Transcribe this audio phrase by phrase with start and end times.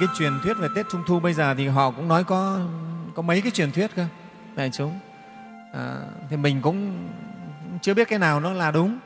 [0.00, 2.60] cái truyền thuyết về tết trung thu bây giờ thì họ cũng nói có
[3.14, 4.06] có mấy cái truyền thuyết cơ.
[4.56, 4.98] Đại chúng
[5.74, 5.96] à,
[6.30, 7.08] thì mình cũng
[7.82, 8.98] chưa biết cái nào nó là đúng.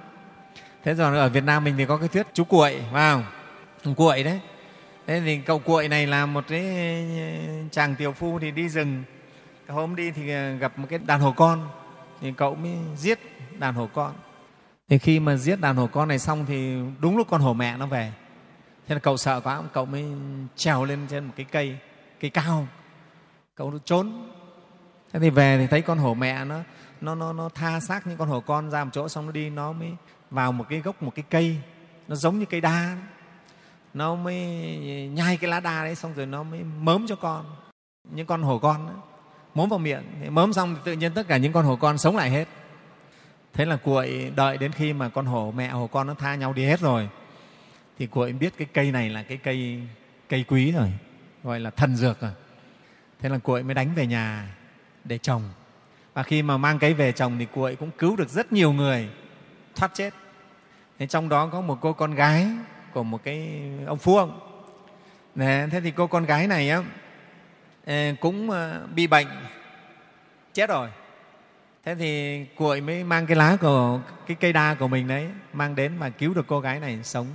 [0.84, 3.94] Thế rồi ở việt nam mình thì có cái thuyết chú cuội phải không?
[3.94, 4.40] Cuội đấy.
[5.06, 6.64] Thế thì cậu cuội này là một cái
[7.72, 9.02] chàng tiểu phu thì đi rừng.
[9.68, 10.22] Hôm đi thì
[10.58, 11.68] gặp một cái đàn hổ con.
[12.20, 13.18] Thì cậu mới giết
[13.58, 14.12] đàn hổ con.
[14.88, 17.76] Thì khi mà giết đàn hổ con này xong thì đúng lúc con hổ mẹ
[17.76, 18.12] nó về
[18.88, 20.04] thế là cậu sợ quá cậu mới
[20.56, 21.76] trèo lên trên một cái cây
[22.20, 22.68] cây cao.
[23.54, 24.30] Cậu nó trốn.
[25.12, 26.60] Thế thì về thì thấy con hổ mẹ nó
[27.00, 29.50] nó nó, nó tha xác những con hổ con ra một chỗ xong nó đi
[29.50, 29.92] nó mới
[30.30, 31.56] vào một cái gốc một cái cây.
[32.08, 32.96] Nó giống như cây đa.
[33.94, 34.36] Nó mới
[35.14, 37.44] nhai cái lá đa đấy xong rồi nó mới mớm cho con.
[38.10, 38.92] Những con hổ con đó,
[39.54, 40.34] mớm vào miệng.
[40.34, 42.48] Mớm xong thì tự nhiên tất cả những con hổ con sống lại hết.
[43.52, 46.52] Thế là cuội đợi đến khi mà con hổ mẹ hổ con nó tha nhau
[46.52, 47.08] đi hết rồi
[47.98, 49.82] thì cuội biết cái cây này là cái cây
[50.28, 50.92] cây quý rồi
[51.42, 52.30] gọi là thần dược rồi.
[53.20, 54.54] Thế là cuội mới đánh về nhà
[55.04, 55.42] để trồng.
[56.14, 59.08] Và khi mà mang cây về trồng thì cuội cũng cứu được rất nhiều người
[59.76, 60.14] thoát chết.
[60.98, 62.48] Thế trong đó có một cô con gái
[62.92, 64.40] của một cái ông phú ông.
[65.34, 66.82] Đấy, thế thì cô con gái này á,
[67.86, 69.28] ờ, cũng ờ, bị bệnh
[70.54, 70.88] chết rồi.
[71.84, 75.74] Thế thì cuội mới mang cái lá của cái cây đa của mình đấy mang
[75.74, 77.26] đến và cứu được cô gái này sống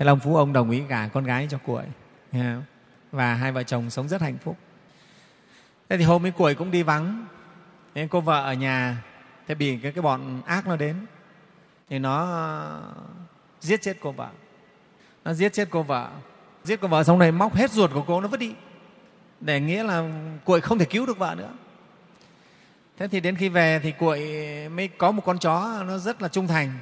[0.00, 1.84] thế long phú ông đồng ý gả con gái cho cuội.
[3.12, 4.56] Và hai vợ chồng sống rất hạnh phúc.
[5.88, 7.26] Thế thì hôm ấy cuội cũng đi vắng.
[7.94, 9.02] Nên cô vợ ở nhà
[9.48, 10.96] thế bị cái, cái bọn ác nó đến.
[11.88, 12.22] Thì nó
[12.78, 14.28] uh, giết chết cô vợ.
[15.24, 16.10] Nó giết chết cô vợ.
[16.64, 18.54] Giết cô vợ xong này móc hết ruột của cô nó vứt đi.
[19.40, 20.10] Để nghĩa là
[20.44, 21.52] cuội không thể cứu được vợ nữa.
[22.98, 24.20] Thế thì đến khi về thì cuội
[24.68, 26.72] mới có một con chó nó rất là trung thành.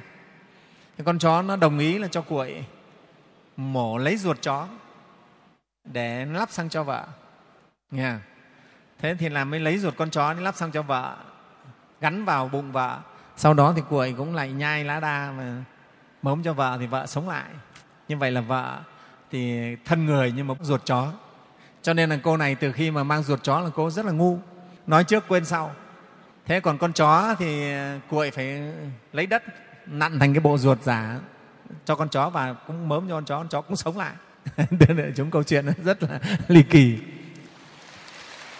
[0.97, 2.63] Thì con chó nó đồng ý là cho cuội
[3.59, 4.67] mổ lấy ruột chó
[5.83, 7.07] để lắp xăng cho vợ.
[7.91, 8.15] Nghe
[8.99, 11.17] thế thì là mới lấy ruột con chó lắp xăng cho vợ,
[12.01, 12.99] gắn vào bụng vợ.
[13.35, 15.63] Sau đó thì cuội cũng lại nhai lá đa mà
[16.21, 17.49] mớm cho vợ thì vợ sống lại.
[18.07, 18.79] Như vậy là vợ
[19.31, 21.11] thì thân người nhưng mà ruột chó.
[21.81, 24.11] Cho nên là cô này từ khi mà mang ruột chó là cô rất là
[24.11, 24.39] ngu.
[24.87, 25.71] Nói trước quên sau.
[26.45, 28.73] Thế còn con chó thì ờ, cuội phải
[29.13, 29.43] lấy đất
[29.85, 31.19] nặn thành cái bộ ruột giả
[31.85, 34.13] cho con chó và cũng mớm cho con chó con chó cũng sống lại.
[34.79, 36.99] Để chúng câu chuyện rất là ly kỳ.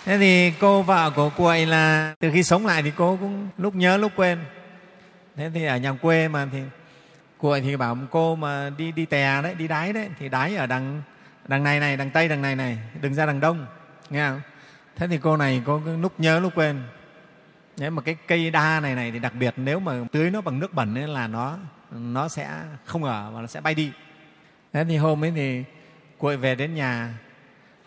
[0.06, 3.76] Thế thì cô vợ của cuội là từ khi sống lại thì cô cũng lúc
[3.76, 4.40] nhớ lúc quên.
[5.36, 6.60] Thế thì ở nhà quê mà thì
[7.38, 10.66] cuội thì bảo cô mà đi đi tè đấy đi đái đấy thì đái ở
[10.66, 11.02] đằng
[11.48, 13.66] đằng này này đằng tây đằng này này đừng ra đằng đông
[14.10, 14.42] nghe không?
[14.96, 16.82] Thế thì cô này có lúc nhớ lúc quên.
[17.78, 20.60] Nếu mà cái cây đa này này thì đặc biệt nếu mà tưới nó bằng
[20.60, 21.58] nước bẩn ấy là nó
[21.92, 22.50] nó sẽ
[22.86, 23.92] không ở và nó sẽ bay đi.
[24.74, 25.64] Thế thì hôm ấy thì
[26.18, 27.14] cuội về đến nhà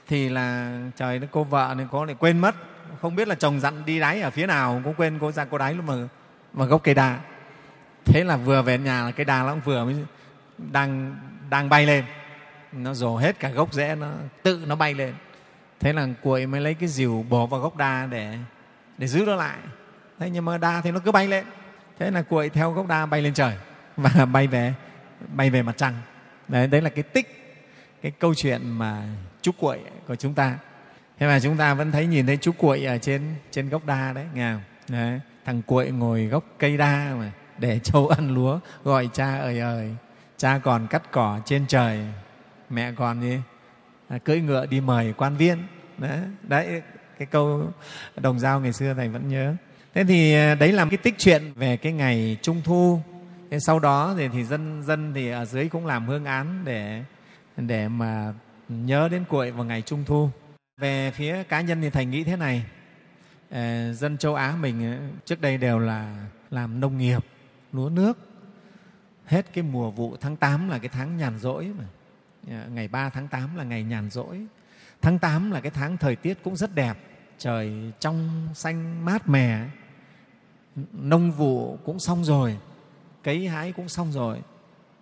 [0.08, 2.54] thì là trời nó cô vợ này, có lại quên mất.
[3.00, 5.58] Không biết là chồng dặn đi đáy ở phía nào, cũng quên cô ra cô
[5.58, 5.94] đáy lúc mà
[6.52, 7.18] mà gốc cây đa.
[8.04, 9.96] Thế là vừa về nhà là cây đa nó cũng vừa mới
[10.58, 11.16] đang
[11.50, 12.04] đang bay lên.
[12.72, 14.10] Nó rổ hết cả gốc rễ, nó
[14.42, 15.14] tự nó bay lên.
[15.80, 18.38] Thế là cuội mới lấy cái dìu bỏ vào gốc đa để
[18.98, 19.58] để giữ nó lại.
[20.18, 21.44] Thế nhưng mà đa thì nó cứ bay lên.
[21.98, 23.56] Thế là cuội theo gốc đa bay lên trời
[23.96, 24.74] và bay về
[25.34, 25.94] bay về mặt trăng.
[26.48, 27.38] Đấy, đấy là cái tích
[28.02, 29.02] cái câu chuyện mà
[29.42, 30.58] chú cuội của chúng ta.
[31.18, 34.12] Thế mà chúng ta vẫn thấy nhìn thấy chú cuội ở trên trên gốc đa
[34.12, 34.62] đấy nghe không?
[34.88, 39.58] Đấy, thằng cuội ngồi gốc cây đa mà để trâu ăn lúa gọi cha ơi
[39.58, 39.90] ơi
[40.36, 42.00] cha còn cắt cỏ trên trời
[42.70, 43.38] mẹ còn gì?
[44.08, 45.58] À, cưỡi ngựa đi mời quan viên.
[45.98, 46.82] Đấy, đấy
[47.18, 47.72] cái câu
[48.16, 49.54] đồng dao ngày xưa thầy vẫn nhớ.
[49.94, 53.00] Thế thì à, đấy là cái tích chuyện về cái ngày trung thu
[53.52, 57.04] thế sau đó thì, thì dân dân thì ở dưới cũng làm hương án để
[57.56, 58.34] để mà
[58.68, 60.30] nhớ đến cuội vào ngày trung thu.
[60.80, 62.64] Về phía cá nhân thì thầy nghĩ thế này.
[63.50, 67.24] Ờ, dân châu á mình ờ, trước đây đều là làm nông nghiệp
[67.72, 68.18] lúa nước.
[69.26, 71.84] Hết cái mùa vụ tháng 8 là cái tháng nhàn rỗi mà.
[72.48, 74.46] Ờ, ngày 3 tháng 8 là ngày nhàn rỗi.
[75.02, 76.94] Tháng 8 là cái tháng thời tiết cũng rất đẹp.
[77.38, 79.68] Trời trong xanh mát mẻ.
[80.92, 82.58] Nông vụ cũng xong rồi
[83.22, 84.42] cấy hái cũng xong rồi.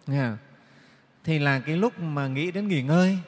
[0.06, 0.30] Nghe
[1.24, 3.18] thì là cái lúc mà nghĩ đến nghỉ ngơi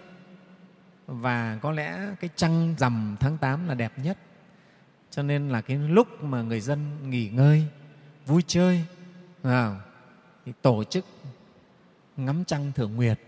[1.06, 4.18] và có lẽ cái trăng rằm tháng 8 là đẹp nhất.
[5.10, 7.66] Cho nên là cái lúc mà người dân nghỉ ngơi
[8.26, 8.84] vui chơi
[9.42, 9.80] à,
[10.46, 11.06] thì tổ chức
[12.16, 13.18] ngắm trăng thưởng nguyệt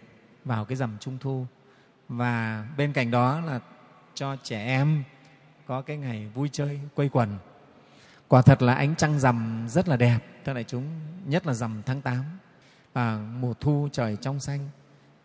[0.45, 1.47] vào cái rằm trung thu.
[2.09, 3.61] Và bên cạnh đó là
[4.15, 5.05] cho trẻ em
[5.67, 7.39] có cái ngày vui chơi quây quần
[8.29, 10.19] quả thật là ánh trăng rằm rất là đẹp.
[10.45, 10.85] Thưa đại chúng,
[11.27, 12.25] nhất là rằm tháng 8
[12.93, 14.69] và mùa thu trời trong xanh,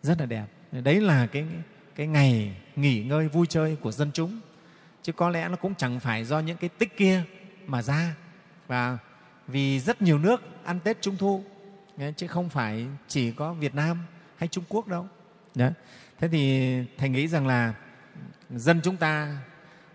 [0.02, 0.46] rất là đẹp.
[0.72, 1.46] Đấy là cái
[1.94, 4.40] cái ngày nghỉ ngơi vui chơi của dân chúng.
[5.02, 7.22] Chứ có lẽ nó cũng chẳng phải do những cái tích kia
[7.66, 8.14] mà ra.
[8.66, 8.98] Và
[9.46, 11.44] vì rất nhiều nước ăn tết trung thu
[12.16, 13.98] chứ không phải chỉ có việt nam
[14.36, 15.06] hay trung quốc đâu.
[15.54, 15.72] Đấy.
[16.18, 17.74] thế thì thầy nghĩ rằng là
[18.50, 19.36] dân chúng ta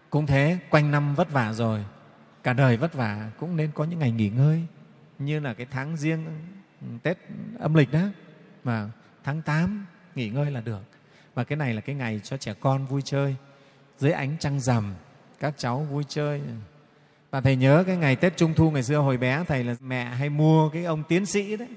[0.10, 1.86] cũng thế, quanh năm vất vả rồi
[2.46, 4.62] cả đời vất vả cũng nên có những ngày nghỉ ngơi.
[5.20, 6.26] Như là cái tháng riêng
[6.82, 7.18] ừ, tết
[7.60, 8.00] âm lịch đó.
[8.64, 8.90] Mà
[9.24, 10.82] tháng 8 nghỉ ngơi là được.
[11.34, 13.36] Và cái này là cái ngày cho trẻ con vui chơi.
[13.98, 14.94] Dưới ánh trăng rằm,
[15.40, 16.42] các cháu vui chơi.
[17.32, 20.06] Và thầy nhớ cái ngày tết trung thu ngày xưa hồi bé, thầy là mẹ
[20.06, 21.70] hay mua cái ông tiến sĩ đấy.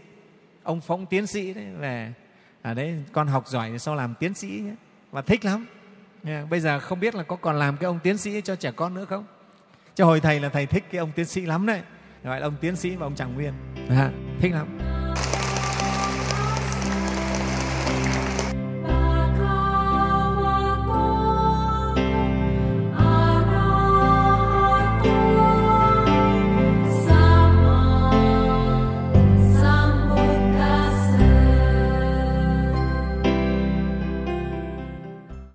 [0.62, 2.12] Ông phóng tiến sĩ đấy về
[2.62, 4.74] ở à đấy, con học giỏi thì sau làm tiến sĩ nhé.
[5.10, 5.66] và thích lắm.
[6.50, 8.94] Bây giờ không biết là có còn làm cái ông tiến sĩ cho trẻ con
[8.94, 9.24] nữa không?
[9.98, 11.80] Cho hồi thầy là thầy thích cái ông tiến sĩ lắm đấy.
[12.24, 13.52] Gọi là ông tiến sĩ và ông tràng nguyên.
[13.88, 14.10] À,
[14.40, 14.97] thích lắm